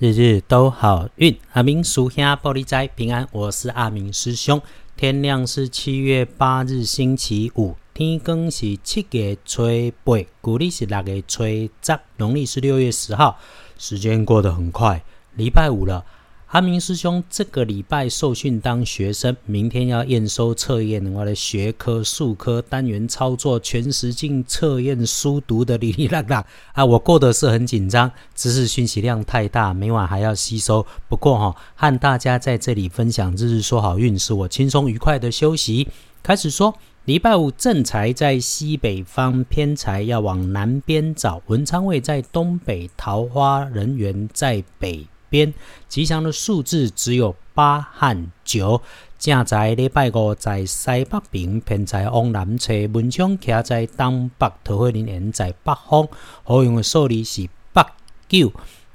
[0.00, 3.26] 日日都好运，阿明属下玻璃斋平安。
[3.32, 4.62] 我是阿明师兄。
[4.96, 9.64] 天亮是七月八日星期五，天更是七月初
[10.04, 13.40] 八，古历是六月初十，农历是六月十号。
[13.76, 15.02] 时间过得很快，
[15.34, 16.04] 礼拜五了。
[16.48, 26.42] 阿明师兄这个礼拜受训当学生，明天要验收测验我的学科、数科单元操作、全实境测验、书读的哩哩啦啦
[26.72, 26.82] 啊！
[26.82, 30.86] 我过得是很紧张，知识讯息量太大，每晚还要吸收。
[31.06, 35.86] 不过哈，和大家在这里分享日日说好运，是我轻松愉快的休息。
[36.22, 41.42] 开始说，礼拜五正财在西北方，偏财要往南边找。
[41.48, 45.06] 文昌位在东北，桃花人缘在北。
[45.28, 45.52] 边
[45.88, 48.80] 吉祥的数字只有八和九。
[49.18, 56.06] 正在礼拜五在西北边，偏在往南侧，文昌徛在东北，桃花人缘在北方。
[56.44, 57.84] 好用的数字是八
[58.28, 58.52] 九，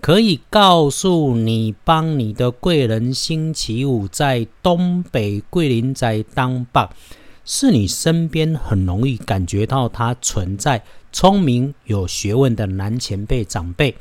[0.00, 6.88] 可以告诉你，帮你的贵人星期五在东北，桂林在东北，
[7.44, 10.82] 是你身边很容易感觉到他存在，
[11.12, 13.94] 聪明有学问的男前辈长辈。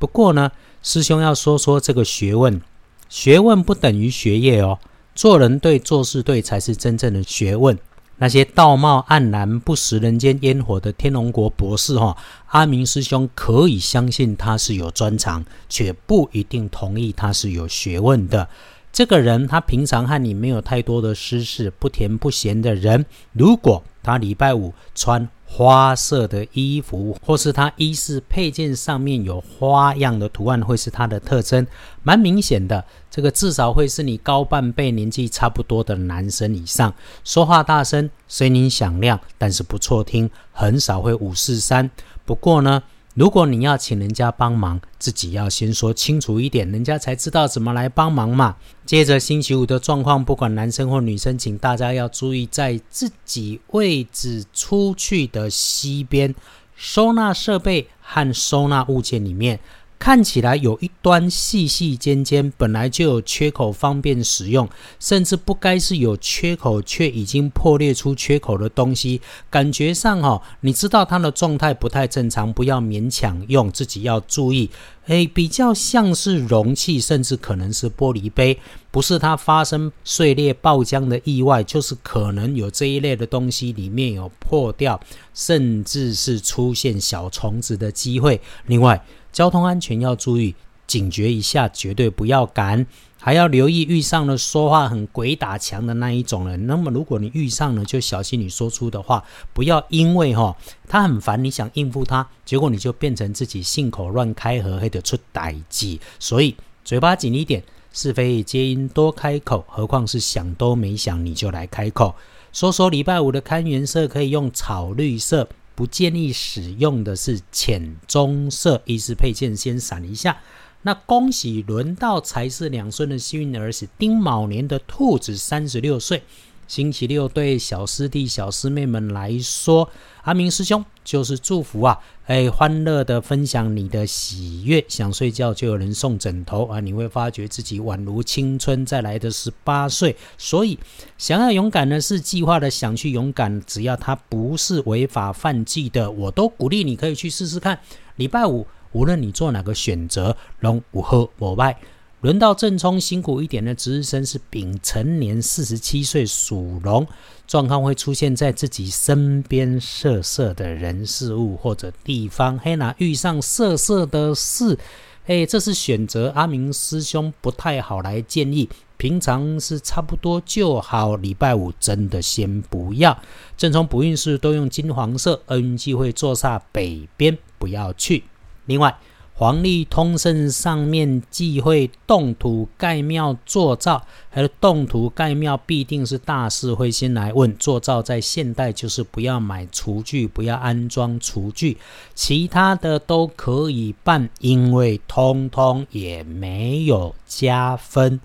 [0.00, 0.50] 不过呢。
[0.82, 2.60] 师兄要说说这个学问，
[3.08, 4.78] 学问不等于学业哦。
[5.14, 7.78] 做人对，做事对，才是真正的学问。
[8.16, 12.16] 那些道貌岸然、不食人间烟火的天龙国博士，哈，
[12.48, 18.48] 阿明师兄可以相信他是有专长，却不一定同意他是有学问的。
[18.92, 23.06] 这个人，他平常和你没有太多的私事，不甜不咸的人。
[23.32, 25.28] 如果他礼拜五穿。
[25.52, 31.66] 花色的衣服，或是他衣饰配件上面有花样的图案，会是他的特征，
[32.04, 32.84] 蛮明显的。
[33.10, 36.94] 这个至少会是你高半辈、年纪差不多的男生以上。
[37.24, 41.90] 说话大声，声音响亮，但是不错听，很少会五四三。
[42.24, 42.84] 不过呢。
[43.14, 48.56] 如果你要请人家帮忙，自己要先说清楚一点，人家才知道怎么来帮忙嘛。
[48.86, 56.34] 接着星期五的状况，不管男生或女生，请大家要注意，在自己位置出去的西边，
[56.76, 59.58] 收纳设备和收纳物件里面。
[60.00, 64.66] 看起来有一端细细尖尖，本来就有缺口，方便使用，
[64.98, 69.20] 甚至不该是有缺口，却已经破裂出缺口的东西。
[69.50, 74.70] 感觉上哈，你知道它的状态不太正常，不要勉强用，自己要注意。
[75.06, 78.56] 诶，比较像是容器，甚至可能是玻璃杯，
[78.92, 85.00] 不是它发生碎裂爆浆的意外，就是可能有这一类的东西里面有破掉，
[85.34, 88.40] 甚至是出现小虫子的机会。
[88.66, 90.54] 另外，交通安全要注意，
[90.86, 92.84] 警觉一下，绝对不要赶，
[93.18, 96.66] 还要留意遇上了说话很鬼打墙的那一种人。
[96.66, 100.56] 那么，如果你遇上了，就小心你说出的话，不要因为哈
[100.88, 106.00] 他很烦，你想应付他，结果你就变成自己信口乱开，和黑的出歹计。
[106.18, 107.62] 所以嘴巴紧一点，
[107.92, 112.14] 是非皆因多开口，何况是想都没想你就来开口。
[112.52, 115.48] 说说礼拜五的看颜色，可以用草绿色。
[115.74, 120.36] 不建议使用的是浅棕色，衣饰配件先闪一下。
[120.82, 126.22] 那恭喜轮到财是两顺的幸运儿是丁卯年的兔子，三十六岁。
[126.70, 129.90] 星期六对小师弟、小师妹们来说，
[130.22, 131.98] 阿明师兄就是祝福啊！
[132.26, 136.78] 哎，欢乐的分享你的喜悦，想睡觉就有人送枕头啊！
[136.78, 140.14] 你会发觉自己宛如青春再来的十八岁。
[140.38, 140.78] 所以，
[141.18, 147.80] 想要勇敢呢是计划的想去勇敢，只要他不是违法犯纪的，我都鼓励你可以去试试看。
[148.14, 151.76] 礼拜五，无论你做哪个选择，龙午喝我拜。
[152.20, 157.06] 轮到正冲辛苦一点的值日生是丙辰年四十七岁属龙，
[157.46, 162.58] 状况会出现在自己身边色色的人事物或者地方。
[162.58, 164.78] 黑拿遇上色色的事，
[165.24, 168.68] 哎，这是选择阿明师兄不太好来建议。
[168.98, 173.18] 平常是差不多就好，礼拜五真的先不要。
[173.56, 178.24] 正冲不运势都用金黄色，厄运忌会坐煞北边，不要去。
[178.66, 178.98] 另外。
[179.40, 188.02] 黄历通胜上面忌讳动土盖庙做灶，还有动土盖庙必定是大事，会先来问做灶。
[188.02, 191.78] 在现代就是不要买厨具，不要安装厨具，
[192.14, 198.20] 其他的都可以办，因为通通也没有加分。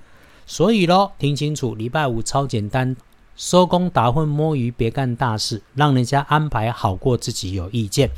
[0.46, 2.94] 所以咯，听清楚，礼拜五超简单，
[3.38, 8.12] 收工打混摸鱼，别干大事，让人家安排好过自己有意见。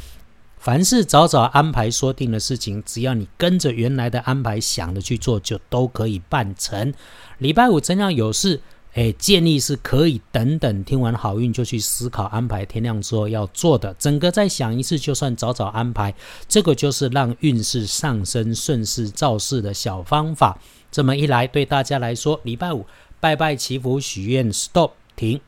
[0.58, 6.94] 凡是早早安排说定的事情，只要你跟着原来的安排想的去做，就都可以办成。
[7.38, 8.60] 礼拜五真要有事，
[8.96, 16.14] 诶，建议是可以等等听完好运就去思考安排天亮之后要做的，整个再想一次，就算早早安排，
[16.50, 20.60] 这个就是让运势上升、顺势造势的小方法。
[20.92, 22.86] 这么一来，对大家来说，礼拜五
[23.20, 25.40] 拜拜祈福许愿，stop 停，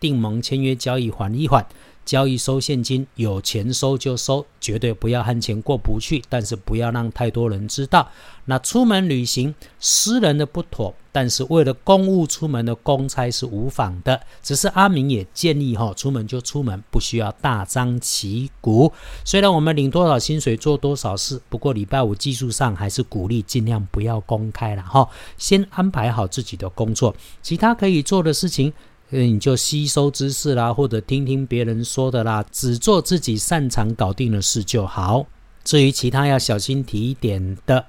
[0.00, 1.64] 订盟签约交易缓一缓。
[2.06, 6.22] 交易收现金，有钱收就收，绝对不要和钱过不去。
[6.28, 8.08] 但是不要让太多人知道。
[8.44, 14.22] 那出门旅行，私人的不妥，但是为了公务出门的公差是无妨的。
[14.40, 18.92] 只是阿明也建议哈，出门就出门，不需要大张旗鼓。
[19.24, 25.08] 虽然我们领多少薪水做多少事，不过礼拜五技术上还是鼓励尽量不要公开了哈。
[25.36, 28.72] 先安排好自己的工作，其他可以做的事情。
[29.10, 35.26] 你就吸收知识啦，或者听听别人说的啦，只做自己擅长搞定的事就好。
[35.62, 37.86] 至于其他要小心提点的，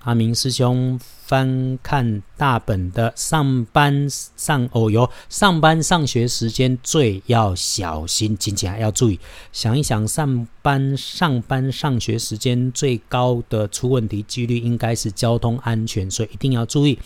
[0.00, 9.20] 阿明师兄翻看大本的上班上哦哟，上班上学时间最要小心，请请要注意。
[9.52, 16.98] 想一想，上班上班上学时间最高的出问题几率应该是交通安全，所以一定要注意。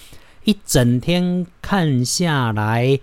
[0.45, 3.01] 一整天看下来。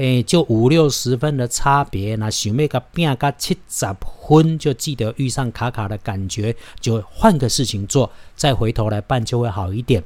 [0.00, 10.02] 诶，就五六十分的差别，那想要个变个七十分，就记得遇上卡卡的感觉，就换个事情做，再回头来办就会好一点。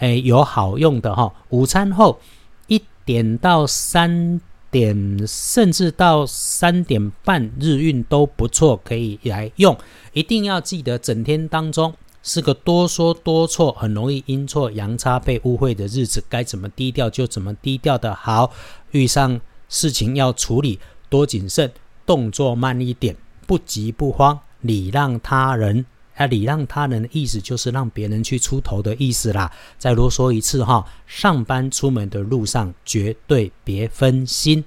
[0.00, 2.18] 诶，有好用的哈，午餐后
[2.66, 4.40] 一点到三
[4.72, 9.78] 点，甚至到三点半，日运都不错，可以来用。
[10.12, 18.52] 一定要记得，整天当中是个多说多错，很容易阴错阳差被误会的日子，该怎么低调就怎么低调的好。
[18.90, 20.78] 遇上事情要处理，
[21.08, 21.72] 多谨慎，
[22.04, 23.16] 动作慢一点，
[23.46, 25.86] 不急不慌，礼让他人。
[26.16, 29.52] 啊，礼让他人的意思就是让别人去出头的意思啦。
[29.78, 34.64] 再啰嗦一次哈，上班出门的路上绝对别分心，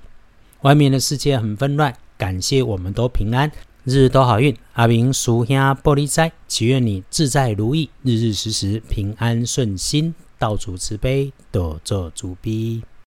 [0.62, 1.94] 外面的世界很纷乱。
[2.18, 3.52] 感谢我们都平安，
[3.84, 4.56] 日日都好运。
[4.74, 12.84] 阿明属兄玻璃斋，祈愿你自在如意，日日时时平安顺心，道主慈悲，多做主逼。